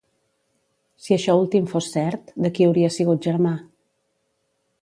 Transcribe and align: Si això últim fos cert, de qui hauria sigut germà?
Si 1.07 1.15
això 1.15 1.35
últim 1.41 1.69
fos 1.75 1.91
cert, 1.97 2.33
de 2.47 2.53
qui 2.57 2.67
hauria 2.69 2.93
sigut 2.97 3.31
germà? 3.31 3.53